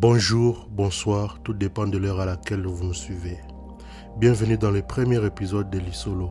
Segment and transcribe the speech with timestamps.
[0.00, 3.36] Bonjour, bonsoir, tout dépend de l'heure à laquelle vous nous suivez.
[4.16, 6.30] Bienvenue dans le premier épisode de l'Isolo.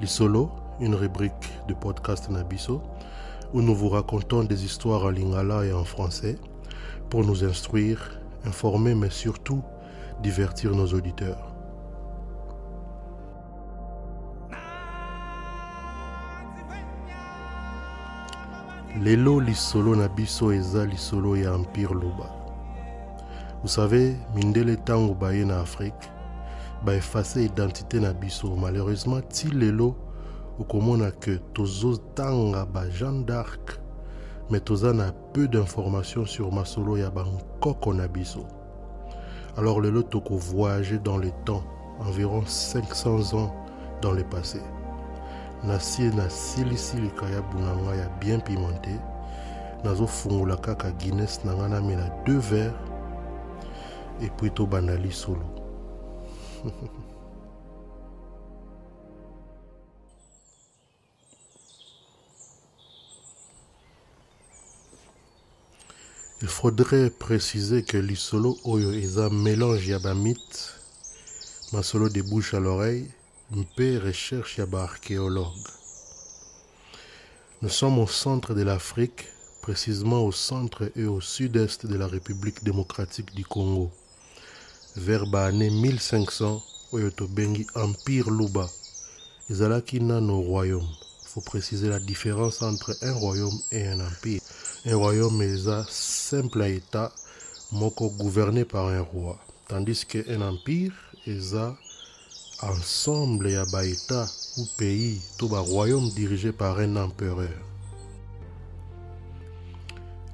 [0.00, 0.50] L'Isolo,
[0.80, 2.82] une rubrique de podcast Nabiso,
[3.52, 6.38] où nous vous racontons des histoires en lingala et en français
[7.10, 9.62] pour nous instruire, informer, mais surtout
[10.22, 11.52] divertir nos auditeurs.
[18.98, 22.35] lelo lisolo na biso eza lisolo ya empire loba
[23.66, 26.08] vous savez mindele ntango baye na afrique
[26.84, 28.54] baefase identité na biso.
[28.54, 29.96] Malheureusement ti lelo
[30.60, 33.80] okomona ke tozotanga bajeanne d'arc
[34.50, 38.46] mais toza na peu d'informations sur masolo ya bankoko na biso.
[39.56, 41.64] Alors lelo tokovoyage dans le temps
[41.98, 43.52] environ 500 ans
[44.00, 44.60] dans le passé.
[45.64, 48.94] Nasie nasilisi likayabu na ngai ya bien pimenté
[49.82, 52.72] nazofungola kaka guinness na ngai namela deux verres
[54.20, 55.44] epuis tobanda lisolo
[66.42, 70.74] il faudrait préciser que lisolo oyo eza mélange ya bamite
[71.72, 73.10] masolo de bouche à l'oreille
[73.50, 75.68] mpe recherche ya baarchéologue
[77.62, 79.28] nous sommes au centre de l'afrique
[79.62, 83.90] précisément au centre et au sud-est de la république démocratique du congo
[84.96, 88.68] vers baannée 1500 oyo tobengi empire luba.
[89.50, 90.88] Ezalaki nano royaume.
[91.24, 94.40] Faut préciser la différence entre un royaume et un empire.
[94.86, 97.12] Un royaume eza simple état
[97.72, 99.38] moko gouverné par un roi.
[99.68, 100.94] Tandis que un empire
[101.26, 101.76] eza
[102.62, 105.20] ensemble ya baétat ou pays.
[105.38, 107.75] To baroyaume dirigé par un empereur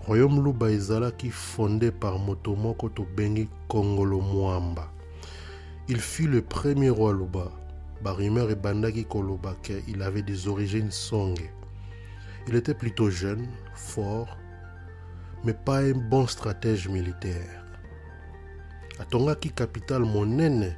[0.07, 2.91] royaume luba ezalaki fondé par moto moko
[3.69, 4.89] kongolo mwamba
[5.89, 7.51] il fut le premier roi luba.
[8.03, 11.49] Barumeur ebandaki koloba ke il avait des origines songe
[12.49, 14.37] il était plutôt jeune fort
[15.45, 17.65] mais pas un bon stratège militaire.
[18.99, 20.77] Atongaki capitale monene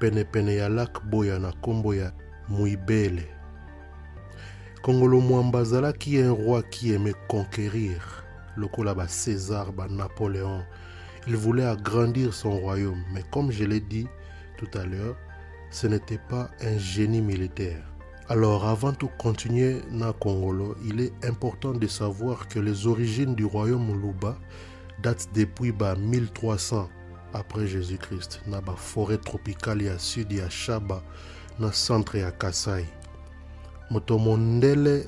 [0.00, 2.12] penepene ya lak boya na nkombo ya
[2.48, 3.26] muibele.
[4.82, 8.23] Kongolo mwamba azalaki un roi qui aimait conquérir
[8.56, 10.62] lokola bacésar banapoléon
[11.26, 13.02] il voulait agrandir son royaume.
[13.12, 14.06] Mais comme je l'ai dit
[14.58, 15.16] tout à l'heure
[15.70, 17.82] ce n'était pas un génie militaire.
[18.28, 23.44] Alors avant de continuer na kongolo il est important de savoir que les origines du
[23.44, 24.38] royaume luba
[25.02, 26.88] datent depuis ba 1300
[27.34, 31.02] après jésus-christ na baforêt tropicale ya sud ya shaba
[31.58, 32.86] na centre ya kasai
[33.90, 35.06] moto mondele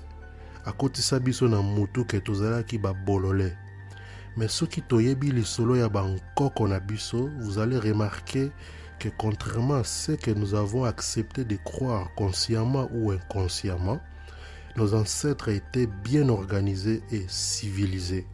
[0.67, 3.57] akotisa biso na mutu ke tozalaki babolole.
[4.37, 8.51] Mais soki toyebi lisolo ya bankoko na biso vous allez remarquer
[8.99, 14.01] que contrairement à ce que nous avons accepté de croire consciemment ou inconsciemment
[14.77, 18.27] nos ancêtres étaient bien organisés et civilisés.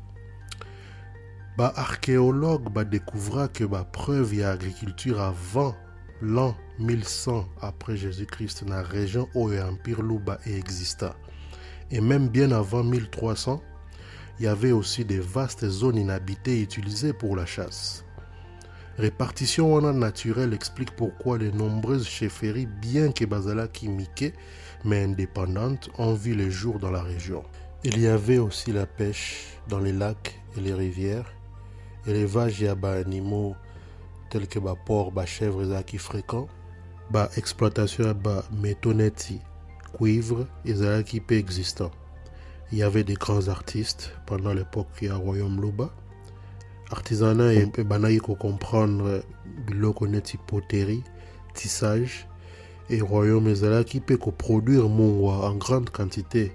[1.57, 5.77] Baarchéologue badécouvra que bapreuve ya agriculture avant
[6.23, 11.15] l'an 1100 après jésus-christ na région oyo empire luba exista
[11.93, 13.63] et même bien avant 1300
[14.41, 18.05] il y avait aussi des vastes zones inhabitées utilisées pour la chasse.
[18.99, 24.35] Répartition wana naturelle explique pourquoi les nombreuses chefferies bien que bazalaki mike
[24.85, 27.45] mais indépendantes ont vu le jour dans la région.
[27.85, 31.33] Il y avait aussi la pêche dans les lacs et les rivières
[32.07, 33.55] élevage ya baanimaux
[34.31, 36.49] tels que baport bachèvre ezalaki fréquent
[37.11, 39.41] baexploitation ya bamétaux neti
[39.93, 41.91] cuivre ezalaki mpe existant.
[42.73, 45.91] Il y avait des grands artistes pendant l'époque ya royaume luba
[46.91, 49.23] artisanat mpe bandaki kocomprendre
[49.67, 51.03] biloko neti poterie
[51.55, 52.27] tissage.
[52.91, 56.53] Et royaume ezalaki mpe koproduire mungwa en grande quantité.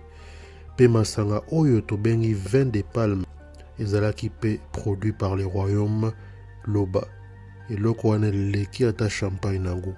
[0.74, 3.26] Mpe masanga oyo tobengi vin de palme
[3.80, 6.12] ezalaki mpe produit par le royaume
[6.66, 7.08] loba.
[7.70, 9.94] Eloko wana eleki ata champagne nango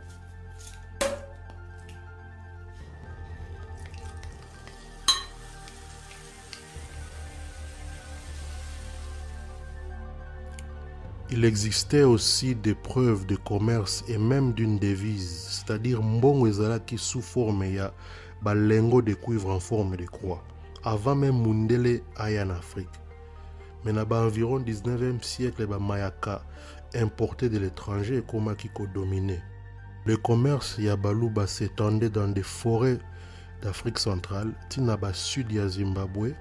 [11.39, 17.21] Il existait aussi des preuves de commerce et même d'une devise, c'est-à-dire mbongo ezalaki sous
[17.21, 17.93] forme ya
[18.41, 20.43] balengo de cuivre en forme de croix,
[20.83, 22.89] avant même mundele aya en Afrique.
[23.85, 26.43] Mais na environ 19e siècle bamayaka
[26.93, 29.41] importé de l'étranger ekomaki kodomine.
[30.03, 32.99] Le commerce ya baluba s'étendait dans des forêts
[33.61, 36.33] d'Afrique centrale, tina ba sud ya Zimbabwe,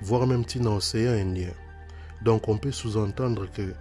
[0.00, 1.52] voire même tina océan Indien.
[2.22, 3.74] Donc on peut sous-entendre que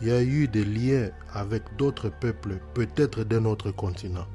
[0.00, 4.26] il y a eu des liens avec d'autres peuples, peut-être d'un autre continent.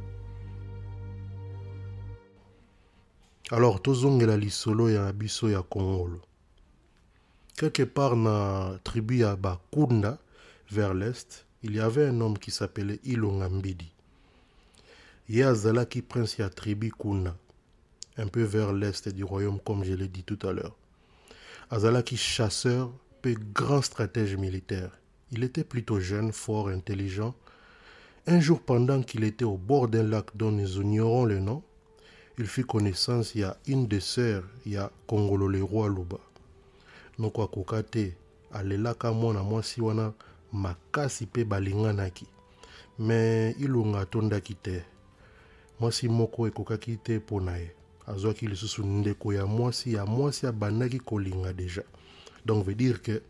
[3.52, 6.22] Alors, tozongela lisolo ya biso ya Congolo.
[7.58, 10.18] Quelque part dans la tribu ya Bakunda,
[10.72, 13.92] vers l'est, il y avait un homme qui s'appelait Ilonga Mbidi.
[15.30, 17.36] Ye azalaki prince ya tribu Kuna,
[18.18, 20.76] un peu vers l'est du royaume, comme je l'ai dit tout à l'heure.
[21.70, 22.92] Azalaki chasseur,
[23.22, 25.01] peu grand stratège militaire.
[25.32, 27.34] Il était plutôt jeune, fort, intelligent.
[28.28, 31.64] Un jour, pendant qu'il était au bord d'un lac dont nous ignorons le nom,
[32.38, 36.18] il fit connaissance il y a une des sœurs, y a Kongolo le roi Luba.
[37.20, 38.14] noko akoka te
[38.52, 40.14] alelaka mwana mwasi wana
[40.52, 42.26] makasi mpe balinganaki
[43.00, 44.84] me ilunga atondaki te
[45.80, 47.72] mwasi moko ekokaki te mpo na ye
[48.08, 51.84] azwaki lisusu ndeko ya mwasi ya mwasi abandaki kolinga deja
[52.46, 53.22] donc veut dire que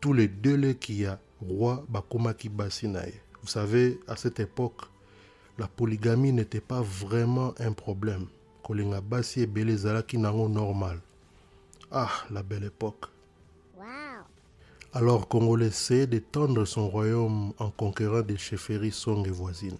[0.00, 3.20] tous les deux leki ya roi bakomaki basi na ye.
[3.42, 4.82] Vous savez à cette époque
[5.58, 8.26] la polygamie n'était pas vraiment un problème.
[8.62, 11.00] Kolinga basi ebele ezalaki nango normal.
[11.90, 13.06] Ah la belle époque.
[14.96, 19.78] Alors Congolais essayait d'étendre son royaume en conquérant des chefferies song et voisines.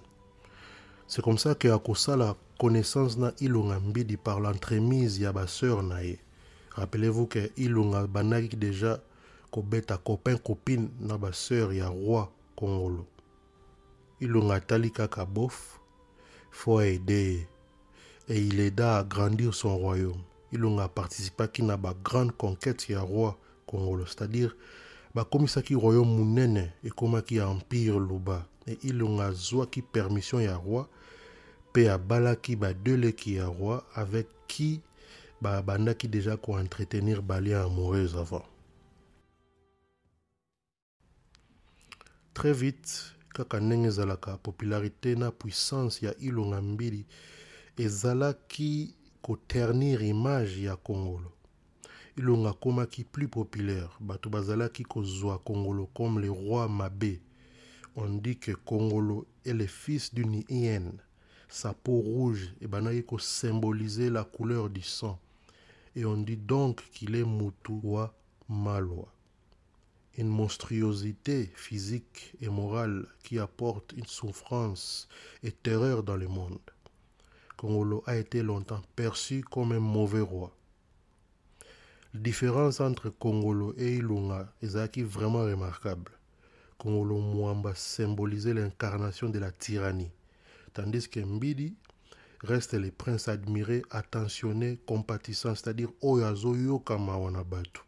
[1.06, 6.18] C'est comme ça que la connaissance na Ilunga Mbidi par l'entremise ya ba sœur nae.
[6.72, 9.00] Rappelez-vous que Ilunga banaki déjà
[9.54, 13.06] kobeta copain copine na ba sœur ya roi Congolo.
[14.20, 15.78] Ilunga tali kaka bof,
[16.50, 17.46] faut aider
[18.28, 20.22] et il aida à grandir son royaume.
[20.52, 24.56] Ilunga participa ki na ba grande conquête ya roi Congolo, c'est-à-dire
[25.14, 30.86] bakomisaki royaume monene ekomaki empire luba e ilonga azwaki permission ya roi
[31.70, 34.80] mpe abalaki badeleki ya roi avec qui
[35.40, 38.42] babandaki déjà koentretenir balien amoureuse avant
[42.34, 47.06] très vite kaka ndenge ezalaka popularité na puissance ya ilonga mbili
[47.76, 51.32] ezalaki koternir image ya kongolo.
[52.16, 53.90] Ilonga akomaki plus populaire.
[54.00, 57.20] Bato bazalaki kozwa kongolo comme le roi mabe
[57.96, 60.98] on dit que kongolo est le fils d'une hyène.
[61.48, 65.20] Sa peau rouge ebandaki kosymboliser la couleur du sang.
[65.94, 68.12] Et on dit donc qu'il est mutu wa
[68.48, 69.13] malwa
[70.16, 75.08] une monstruosité physique et morale qui apporte une souffrance
[75.42, 76.58] et terreur dans le monde.
[77.56, 80.52] Kongolo a été longtemps perçu comme un mauvais roi.
[82.12, 86.12] La différence entre Congolo et Ilunga est vraiment remarquable.
[86.78, 90.10] Congolo Mwamba symbolisait l'incarnation de la tyrannie,
[90.72, 91.74] tandis que Mbidi
[92.42, 97.80] reste le prince admiré, attentionné, compatissant, c'est-à-dire Oyazo Yokama Wanabatu.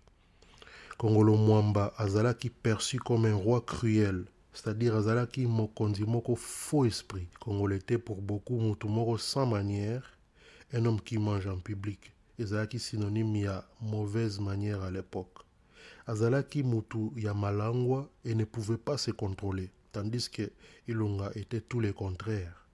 [0.98, 7.28] Congolo Mwamba azalaki perçu comme un roi cruel, c'est-à-dire azalaki mokonzi moko faux esprit.
[7.38, 10.18] Congolo était pour beaucoup mutumoro sans manière,
[10.72, 12.12] un homme qui mange en public.
[12.38, 15.44] Ezalaki synonyme ya mauvaise manière à l'époque.
[16.06, 20.50] Azalaki mutu ya malangwa et ne pouvait pas se contrôler tandis que
[20.88, 22.66] ilunga était tout le contraire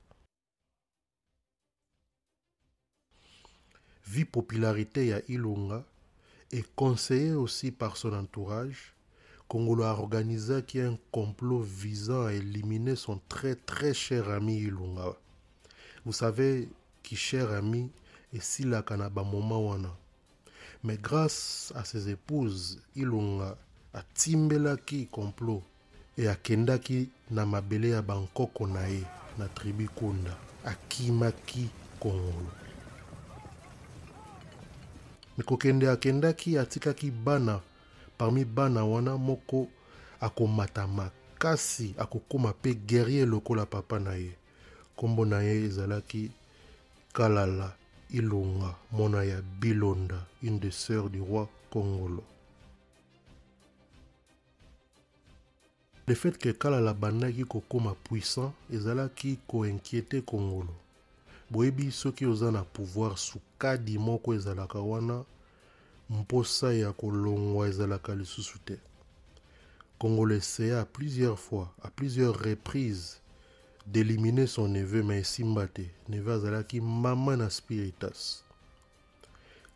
[4.06, 5.84] vu popularité ya ilunga
[6.52, 8.94] et conseillé aussi par son entourage.
[9.48, 15.16] Kongolo a organisé un complot visant à éliminer son très très cher ami Ilunga.
[16.04, 16.68] Vous savez
[17.02, 17.90] qui cher ami
[18.32, 19.96] esilaka na bamoma wana.
[20.84, 23.56] Mais grâce à ses épouses ilunga
[23.94, 25.62] atimbelaki complot
[26.16, 29.04] e akendaki na mabele ya bankoko na ye
[29.38, 31.68] na tribu kunda akimaki
[32.00, 32.61] kongolo
[35.38, 37.60] me kokende akendaki atikaki bana
[38.18, 39.68] parmi bana wana moko
[40.20, 44.32] akomata makasi akokóma mpe guerrier lokola papa na ye
[44.94, 45.70] nkombo na ye
[47.12, 47.72] kalala
[48.12, 52.22] Ilunga, Monaya Bilonda, une des sœurs du roi Congolo.
[56.06, 60.74] Le fait que Kalala bandaki kokoma puissant ezalaki koinquiete Congolo.
[61.52, 65.24] Boyebi soki oza na pouvoir sukadi moko ezalaka wana
[66.10, 68.78] mposa ya kolongwa ezalaka lisusu te.
[69.98, 73.20] Congolo essaya plusieurs fois à plusieurs reprises
[73.86, 78.44] d'éliminer son neveu mais esimba te neveu azalaki mama na spiritas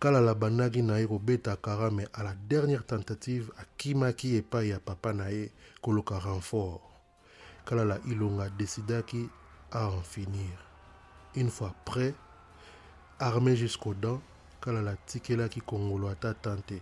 [0.00, 5.12] kala bandaki na ye kobeta kara me à la dernière tentative akimaki epai ya papa
[5.12, 5.50] na ye
[5.82, 6.80] koluka renfort.
[7.66, 9.28] Kalala ilonga décidaki
[9.72, 10.65] à en finir
[11.36, 12.14] une fois prêt
[13.18, 14.20] armé jusqu'aux dents
[14.60, 16.80] kalala tikelaki kongolo ata tante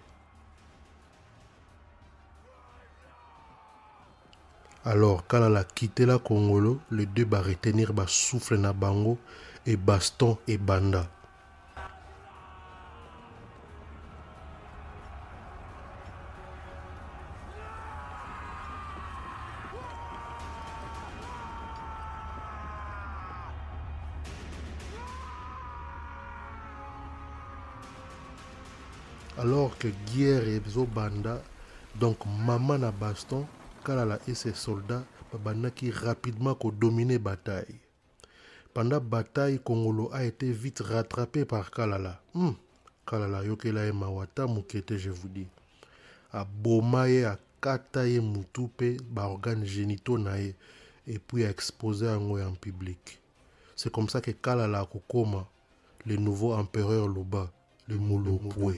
[4.84, 5.66] alors kalala
[5.98, 9.18] la kongolo les deux va retenir souffle na bango
[9.66, 11.08] et baston et banda
[29.84, 30.60] que guerre
[30.94, 31.42] banda
[32.00, 33.44] donc maman na baston
[33.84, 35.04] kalala et ses soldats
[35.74, 37.80] qui rapidement dominer bataille.
[38.72, 42.18] Pendant bataille kongolo a été vite rattrapé par kalala.
[42.32, 42.52] Hmm.
[43.06, 45.46] kalala yokela ye mawata mukete je vous dis.
[46.32, 50.54] Aboma ye akata ye mutu mpe baorgane génitaux na ye
[51.28, 53.20] puis exposé yango en public.
[53.76, 55.46] C'est comme ça que kalala akokoma
[56.06, 57.50] le nouveau empereur loba
[57.88, 58.74] le Mulopwe.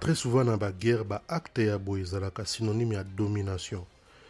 [0.00, 3.86] Très souvent dans la guerre, ba acte ya boy ezalaka synonyme ya domination.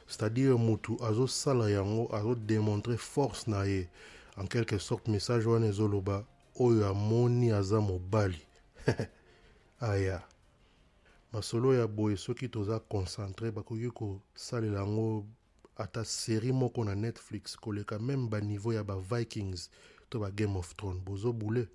[0.07, 3.89] C'est-à-dire mutu azo sala yango azo démontrer force na ye.
[4.37, 6.25] En quelque sorte message wana ezoloba
[6.59, 8.41] oyo amoni aza mobali.
[9.81, 10.23] aya.
[11.33, 15.27] masolo ya boye soki toza concentré bakoki kosalela yango
[15.77, 19.71] ata série moko na netflix koleka même baniveau ya bavikings
[20.11, 21.69] to game of thrones bozo boule.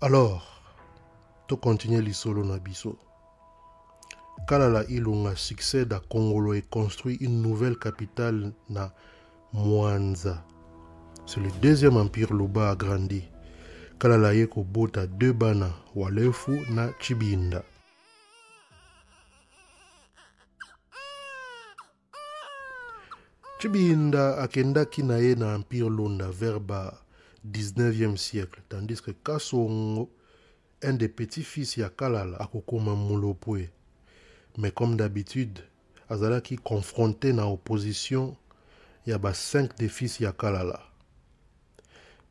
[0.00, 0.42] Alors
[1.48, 2.96] tokontinue lisolo na biso.
[4.46, 8.92] Kalala ilunga succède à kongolo et construit une nouvelle capitale na
[9.52, 10.44] mwanza.
[11.26, 13.24] C'est le deuxième empire loba agrandi
[13.98, 17.62] kalala ye kobota deux bana walefu na chibinda
[23.58, 26.94] Chibinda akendaki na ye na empire londa vers ba
[27.44, 30.08] 19e siècle tandis que Kasongo
[30.80, 33.68] un des petits-fils ya Kalala akokoma mulopwe
[34.58, 35.58] mais comme d'habitude
[36.08, 38.36] azalaki confronté na opposition
[39.06, 40.80] ya ba 5 des fils ya Kalala.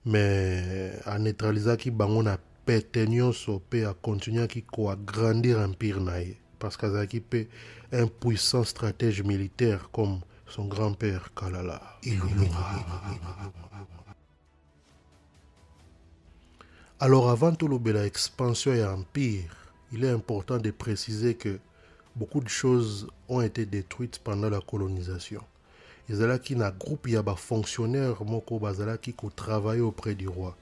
[0.05, 7.49] Mais aneutralizaki bango na pete nyonso mpe akontinuaki koagrandir empire na ye parce qu'azalaki mpe
[7.91, 11.81] un puissant stratège militaire comme son grand-père Kalala
[16.99, 19.55] Alors avant tout le expansion et empire,
[19.91, 21.59] il est important de préciser que
[22.15, 25.43] beaucoup de choses ont été détruites pendant la colonisation.
[26.09, 29.13] ezalaki na groupe ya fonctionnaires moko bazalaki
[29.81, 30.55] auprès du roi.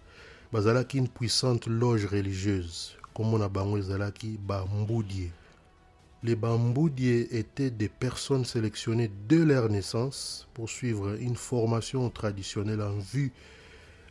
[0.52, 2.98] Bazalaki une puissante loge religieuse.
[3.14, 5.32] Comme na bango ezalaki bambudie
[6.26, 12.98] les Bamboudiers étaient des personnes sélectionnées de leur naissance pour suivre une formation traditionnelle en
[12.98, 13.32] vue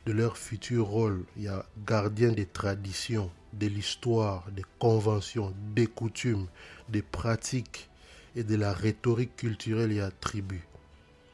[0.06, 1.24] de leur futur rôle.
[1.36, 6.46] Il y a gardien des traditions, de l'histoire, des conventions, des coutumes,
[6.88, 7.90] des pratiques
[8.36, 10.68] et de la rhétorique culturelle et attributs.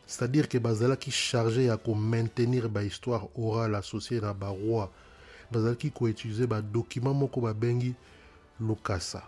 [0.06, 4.90] C'est-à-dire que bazala qui chargé à maintenir ba histoire orale associée à ba roi,
[5.52, 7.94] bazala qui ko utiliser ba document moko ba bengi
[8.58, 9.22] lokasa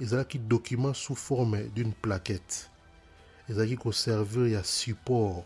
[0.00, 2.70] ezalaki document sous forme d'une plaquette.
[3.48, 5.44] Ezalaki koservir ya support.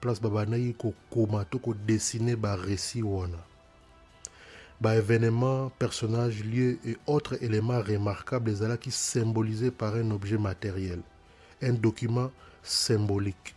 [0.00, 3.38] Place babandaki kokoma to kodessine barécit wana.
[4.80, 11.00] Baévénement personnage lieu et autres éléments remarquables ezalaki symbolisé par un objet matériel
[11.62, 12.30] un document
[12.62, 13.54] symbolique.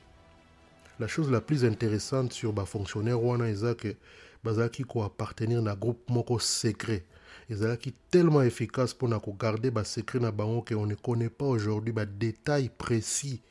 [1.00, 3.98] La chose la plus intéressante sur bafonctionnaire wana eza ke
[4.43, 7.03] bazalaki koappartenir na groupe moko secret
[7.49, 12.69] ezalaki tellement efficace mpona kogarde basecret na bango ke on ne connaît pas aujourd'hui badétail
[12.69, 13.41] précis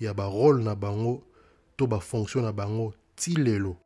[0.00, 1.24] ya barôle na bango
[1.76, 3.76] to bafonction na bango ti lelo.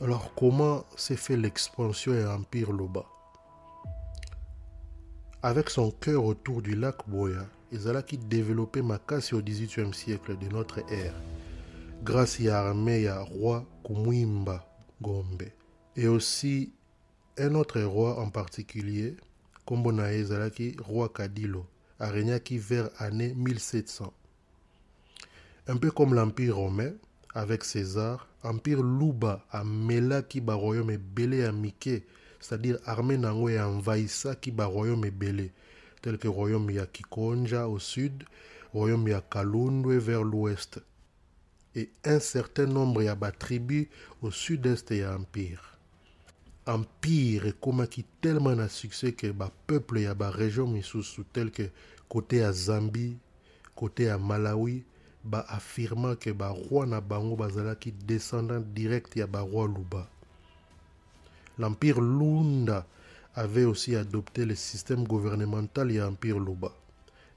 [0.00, 3.04] Alors comment s'est fait l'expansion et empire loba?
[5.42, 10.78] Avec son cœur autour du lac boya ezalaki développé makasi au XVIIIe siècle de notre
[10.92, 11.14] ère
[12.02, 14.66] grâce ya armée ya roi kumwimba
[15.00, 15.50] gombe
[15.96, 16.72] et aussi
[17.38, 19.16] un autre roi en particulier,
[19.64, 21.66] Kombonae Ezalaki, roi Kadilo,
[21.98, 24.12] a régné vers l'année 1700.
[25.68, 26.92] Un peu comme l'Empire romain,
[27.34, 32.04] avec César, Empire Luba a melaki ba royaume belé à Mike,
[32.40, 35.52] c'est-à-dire armée nango et envahissaki ba royaume belé,
[36.02, 38.24] tel que royaume ya Kikonja au sud,
[38.72, 40.80] royaume ya Kalundwe vers l'ouest,
[41.74, 43.86] et un certain nombre ya ba tribus
[44.22, 45.79] au sud-est et empire
[46.66, 51.70] empire ekomaki tellement na succès ke bapeuple ya baregion misusu tel ke
[52.08, 53.16] kote ya zambie
[53.74, 54.84] kote ya malawi
[55.24, 60.08] baafirma ke baroi na bango bazalaki descendant direct ya baroi luba
[61.58, 62.86] l'empire lunda
[63.34, 66.72] avait aussi adopté le système gouvernemental et empire Luba.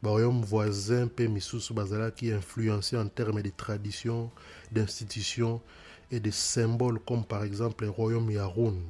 [0.02, 1.74] royaume voisin pe misusu
[2.16, 4.32] qui influencé en termes de traditions,
[4.72, 5.62] d'institutions
[6.12, 8.82] et de symboles comme par exemple le royaume Yaroun,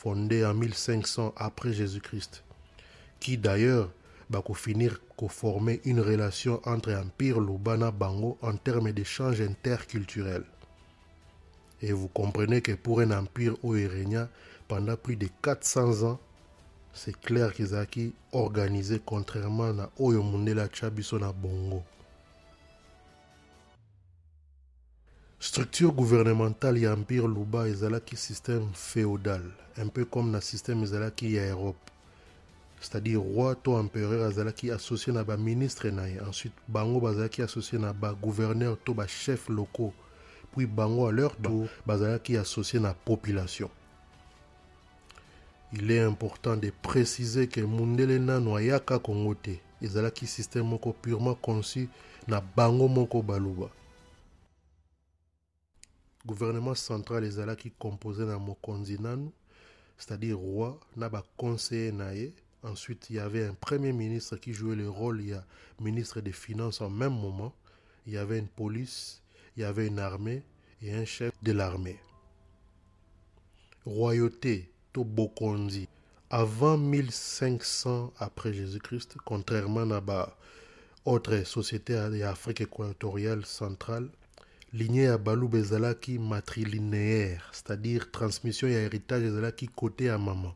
[0.00, 2.42] fondé en 1500 après Jésus-Christ,
[3.20, 3.90] qui d'ailleurs
[4.30, 10.44] va finir former une relation entre Empire Lubana Bango en termes d'échanges interculturels.
[11.82, 13.74] Et vous comprenez que pour un empire où
[14.68, 16.20] pendant plus de 400 ans,
[16.94, 17.86] c'est clair qu'ils ont
[18.32, 21.82] organisé contrairement à Oyo Mundela Chabiso na Bongo.
[25.42, 29.42] Structure gouvernementale et empire Luba un système féodal,
[29.78, 31.90] un peu comme le système ezalaki en Europe.
[32.78, 35.86] C'est-à-dire roi to empereur azalaki associé na ba ministre
[36.28, 39.94] ensuite bango bazalaki associé na ba gouverneur to ba chef locaux.
[40.54, 43.70] Puis bango à leur tour bazalaki associé na population.
[45.72, 51.34] Il est important de préciser que mundele nano ayaka kongo te ezalaki système moko purement
[51.34, 51.88] conçu
[52.28, 53.70] na bango moko baluba
[56.26, 58.98] gouvernement central ezalaki composé na mokonzi
[59.98, 62.32] c'est-à-dire roi na baconseiller na ye.
[62.62, 65.44] Ensuite il y avait un premier ministre qui jouait le rôle il y a
[65.80, 67.54] ministre des finances en même moment.
[68.06, 69.22] Il y avait une police
[69.56, 70.42] il y avait une armée
[70.82, 71.98] et un chef de l'armée.
[73.84, 75.88] Royauté Bokondi.
[76.30, 80.36] Avant 1500 après Jésus-Christ, contrairement à ba
[81.04, 84.08] autre société d'Afrique équatoriale centrale,
[84.72, 85.50] lignée à Balou
[86.00, 89.22] qui matrilinéaire, c'est-à-dire transmission et héritage
[89.56, 90.54] qui côté à maman.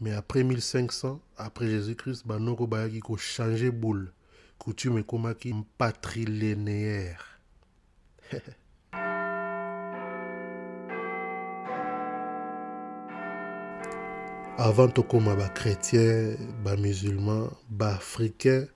[0.00, 4.12] Mais après 1500, après Jésus-Christ, banoko bayaki ko changer boule.
[4.58, 7.38] Coutume komaki patrilinéaire.
[14.58, 16.36] avant tokóma chrétien,
[16.78, 17.50] musulman,
[17.80, 18.66] africain,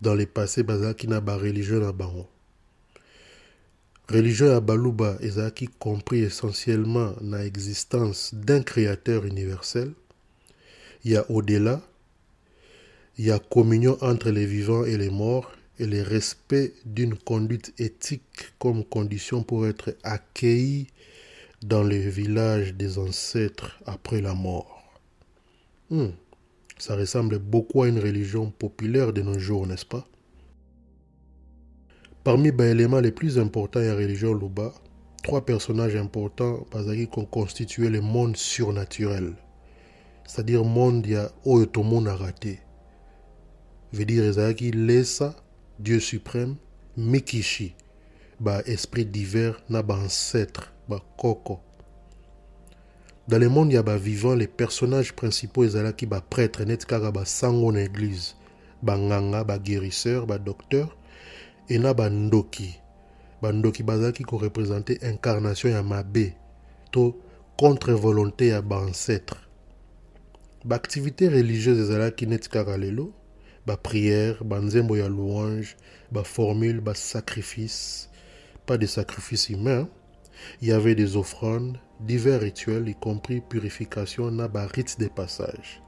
[0.00, 2.28] dans le passé bazalaki na religion na bango
[4.08, 9.92] religion ya baluba ezalaki compris essentiellement na existence d'un créateur universel
[11.04, 11.80] il y a au-delà
[13.18, 17.72] il y a communion entre les vivants et les morts et le respect d'une conduite
[17.78, 20.86] éthique comme condition pour être accueilli
[21.62, 24.84] dans le village des ancêtres après la mort.
[25.90, 26.10] Hmm.
[26.78, 30.06] Ça ressemble beaucoup à une religion populaire de nos jours, n'est-ce pas?
[32.26, 34.72] Parmi les éléments les plus importants de la religion Luba,
[35.22, 39.34] trois personnages importants qui ont constitué le monde surnaturel.
[40.26, 41.06] C'est-à-dire le monde
[41.44, 42.58] où tout le monde a raté.
[43.92, 45.36] Veut dire Ezaki Lesa,
[45.78, 46.56] Dieu suprême,
[46.96, 47.76] Mikishi,
[48.66, 51.60] esprit divers, ancêtre, ba koko.
[53.28, 58.34] Dans le monde, vivant les personnages principaux qui ba prêtre net kaka ba sango église,
[58.82, 60.26] nganga, guérisseur,
[61.68, 62.80] et na ba ndoki.
[63.42, 66.34] Ba ndoki bazaki ko représenter incarnation ya mabe
[66.90, 67.14] to
[67.56, 69.36] contre volonté ya ba ancêtre.
[70.64, 73.12] Ba activité religieuse ezalaki net kaka lelo,
[73.66, 75.76] ba prière, ba nzembo ya louange,
[76.10, 78.10] ba formule, ba sacrifice,
[78.66, 79.88] pas de sacrifice humain.
[80.60, 85.82] Il y avait des offrandes, divers rituels, y compris purification na ba rite de passage.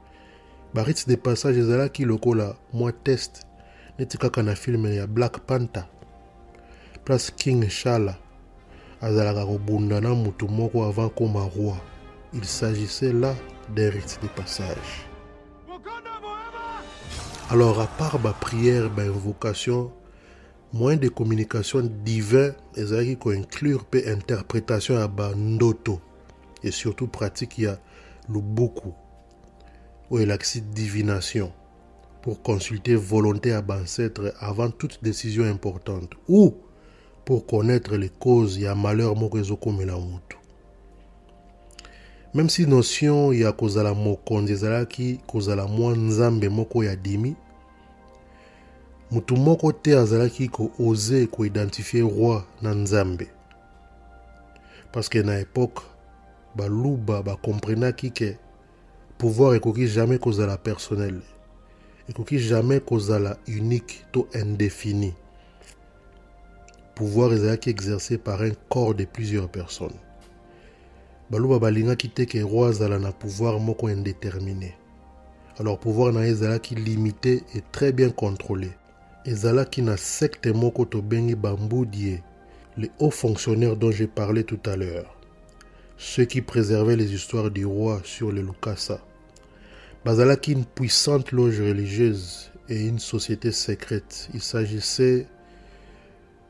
[0.73, 2.55] Ba rite de passage ezalaki lokola
[3.03, 3.45] test
[3.99, 5.85] neti kaka na film ya Black Panther.
[7.05, 8.15] Place King Shala
[9.01, 11.77] azalaka kobunda na mutu moko avant koma roi.
[12.33, 13.35] Il s'agissait là
[13.75, 15.05] d'un rite de passage.
[17.49, 19.91] Alors à part ba prière, ba invocation,
[20.71, 25.99] moyen de communication divin ezalaki inclure pe interprétation ya bandoto
[26.63, 27.79] et surtout pratique ya
[28.29, 28.93] lubuku
[30.11, 31.51] oyo elakisi divination
[32.21, 36.55] pour consulter volonté ya bancêtre avant toute décision importante ou
[37.25, 40.37] pour connaître les causes ya malheur moko ezokomela motu
[42.33, 47.35] même si notion ya kozala mokonzi ezalaki kozala mwa nzambe moko ya dimi
[49.11, 53.27] motu moko te azalaki koose koidentifie roi na nzambe.
[54.91, 55.81] Parceke na epoke
[56.55, 58.37] baluba bakomprenaki ke
[59.17, 61.21] pouvoir ekoki jamais kozala personnel
[62.09, 65.13] ekoki jamais kozala unique to indéfini.
[66.95, 69.99] Pouvoir ezalaki exercé par un corps de plusieurs personnes.
[71.29, 74.73] Baluba balingaki te ke roi azala na pouvoir moko indéterminé.
[75.59, 78.71] Alors pouvoir na ye ezalaki limité et très bien contrôlé.
[79.25, 82.17] Ezalaki na secte moko tobengi bambudie
[82.75, 85.15] les hauts fonctionnaires dont j'ai parlé tout à l'heure.
[85.97, 88.99] Ceux qui préservaient les histoires du roi sur le lukasa
[90.09, 94.27] bazalaki une puissante loge religieuse et une société secrète.
[94.33, 95.27] Il s'agissait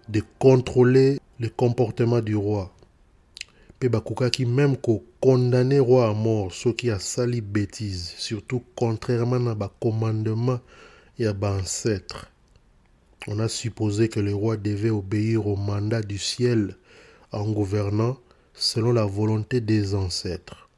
[0.08, 2.74] de contrôler le comportement du roi.
[3.78, 9.52] Pe bakokaki même ko condamner roi à mort ceux qui a sali bêtise, surtout contrairement
[9.52, 10.62] à ba commandement
[11.18, 12.32] et à ba ancêtre.
[13.28, 16.78] On a supposé que le roi devait obéir au mandat du ciel
[17.34, 18.18] en gouvernant
[18.54, 20.69] selon la volonté des ancêtres.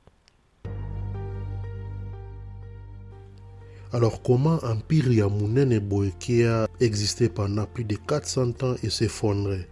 [3.93, 9.67] Alors comment Empire Yamunene Boeki a existé pendant plus de 400 ans et s'effondrait?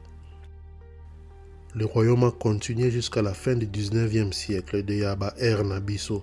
[1.74, 6.22] Le royaume a continué jusqu'à la fin du 19e siècle de Yaba Er Nabiso,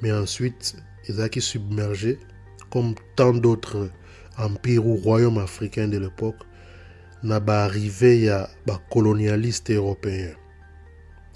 [0.00, 0.76] mais ensuite
[1.06, 2.18] il a été submergé
[2.70, 3.90] comme tant d'autres
[4.38, 6.40] empires ou royaumes africains de l'époque.
[7.22, 8.48] N'a arrivé à
[8.90, 10.30] colonialiste européen.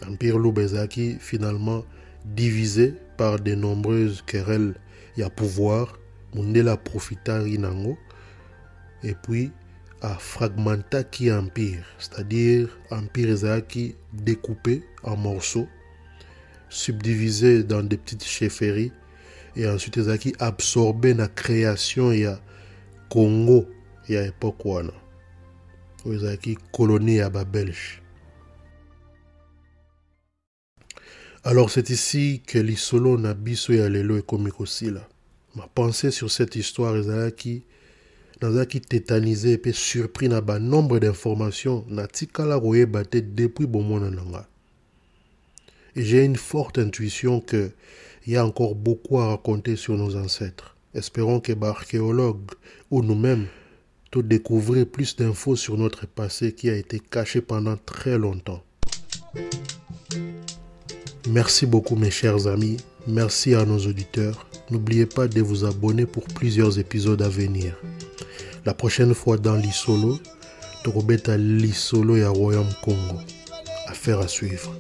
[0.01, 1.85] L'empire Loubezaki finalement
[2.25, 4.75] divisé par de nombreuses querelles
[5.23, 5.99] a pouvoir
[6.35, 7.99] mundela profita rinango
[9.03, 9.51] et puis
[10.01, 15.69] à fragmenta qui empire c'est-à-dire empire ezalaki découpé en morceaux
[16.69, 18.93] subdivisé dans des petites chefferies
[19.57, 22.41] et ensuite ezalaki absorbé la création ya
[23.09, 23.67] congo
[24.09, 24.93] ya époque wana
[26.05, 28.01] oyo ezalaki colonie ya babelge
[31.45, 35.09] Alors c'est ici que l'isolo na biso ya lelo ekomi kosila.
[35.55, 37.63] Ma pensée sur cette histoire ezalaki
[38.43, 44.49] nazalaki tétanisé mpe surpris na banombre d'informations natikala koyeba te depuis bomona na nga.
[45.95, 47.71] Et j'ai une forte intuition que
[48.27, 50.77] y a encore beaucoup à raconter sur nos ancêtres.
[50.93, 52.51] Espérons que archéologues
[52.91, 53.47] ou nous-mêmes
[54.11, 58.63] tout découvrir plus d'infos sur notre passé qui a été caché pendant très longtemps.
[61.29, 64.47] Merci beaucoup mes chers amis, merci à nos auditeurs.
[64.71, 67.77] N'oubliez pas de vous abonner pour plusieurs épisodes à venir.
[68.65, 70.19] La prochaine fois dans l'Isolo,
[71.27, 73.21] à l'Isolo et à Royaume Congo.
[73.87, 74.75] Affaire à suivre.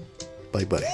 [0.53, 0.85] Bye bye.